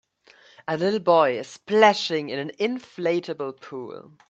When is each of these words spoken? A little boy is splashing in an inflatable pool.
A 0.67 0.77
little 0.77 0.97
boy 0.99 1.37
is 1.37 1.45
splashing 1.47 2.29
in 2.29 2.39
an 2.39 2.49
inflatable 2.59 3.61
pool. 3.61 4.13